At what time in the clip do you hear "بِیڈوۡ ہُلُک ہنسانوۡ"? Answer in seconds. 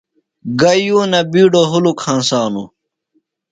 1.31-2.69